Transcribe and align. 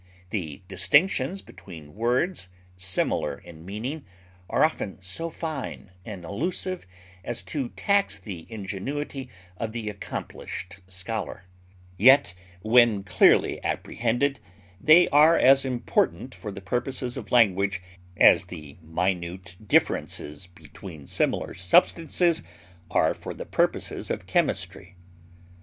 The 0.31 0.63
distinctions 0.67 1.43
between 1.43 1.93
words 1.93 2.49
similar 2.75 3.37
in 3.37 3.63
meaning 3.63 4.03
are 4.49 4.63
often 4.65 4.99
so 4.99 5.29
fine 5.29 5.91
and 6.03 6.25
elusive 6.25 6.87
as 7.23 7.43
to 7.43 7.69
tax 7.75 8.17
the 8.17 8.47
ingenuity 8.49 9.29
of 9.57 9.73
the 9.73 9.89
accomplished 9.89 10.79
scholar; 10.87 11.43
yet 11.99 12.33
when 12.63 13.03
clearly 13.03 13.63
apprehended 13.63 14.39
they 14.83 15.07
are 15.09 15.37
as 15.37 15.65
important 15.65 16.33
for 16.33 16.51
the 16.51 16.61
purposes 16.61 17.15
of 17.15 17.31
language 17.31 17.79
as 18.17 18.45
the 18.45 18.77
minute 18.81 19.55
differences 19.63 20.47
between 20.47 21.05
similar 21.05 21.53
substances 21.53 22.41
are 22.89 23.13
for 23.13 23.35
the 23.35 23.45
purposes 23.45 24.09
of 24.09 24.25
chemistry. 24.25 24.95